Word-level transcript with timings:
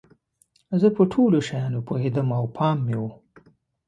زه 0.81 0.87
په 0.95 1.03
ټولو 1.13 1.37
شیانو 1.47 1.79
پوهیدم 1.87 2.27
او 2.37 2.45
پام 2.57 2.77
مې 2.85 2.95
و. 3.01 3.03